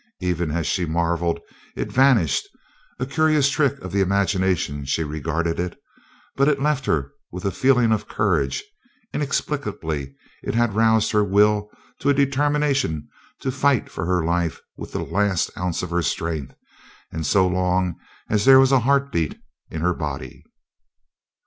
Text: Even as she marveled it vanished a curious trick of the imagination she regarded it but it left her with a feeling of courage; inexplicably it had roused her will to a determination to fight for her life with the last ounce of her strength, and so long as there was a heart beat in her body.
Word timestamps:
Even 0.21 0.49
as 0.49 0.65
she 0.65 0.87
marveled 0.87 1.39
it 1.75 1.91
vanished 1.91 2.49
a 2.97 3.05
curious 3.05 3.51
trick 3.51 3.77
of 3.81 3.91
the 3.91 4.01
imagination 4.01 4.83
she 4.83 5.03
regarded 5.03 5.59
it 5.59 5.79
but 6.35 6.47
it 6.47 6.59
left 6.59 6.87
her 6.87 7.11
with 7.31 7.45
a 7.45 7.51
feeling 7.51 7.91
of 7.91 8.07
courage; 8.07 8.63
inexplicably 9.13 10.15
it 10.41 10.55
had 10.55 10.73
roused 10.73 11.11
her 11.11 11.23
will 11.23 11.69
to 11.99 12.09
a 12.09 12.15
determination 12.15 13.07
to 13.41 13.51
fight 13.51 13.91
for 13.91 14.07
her 14.07 14.25
life 14.25 14.59
with 14.75 14.91
the 14.91 14.97
last 15.03 15.55
ounce 15.55 15.83
of 15.83 15.91
her 15.91 16.01
strength, 16.01 16.55
and 17.11 17.23
so 17.27 17.47
long 17.47 17.93
as 18.27 18.43
there 18.43 18.59
was 18.59 18.71
a 18.71 18.79
heart 18.79 19.11
beat 19.11 19.39
in 19.69 19.81
her 19.81 19.93
body. 19.93 20.43